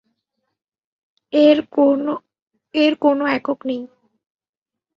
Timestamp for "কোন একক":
3.01-3.59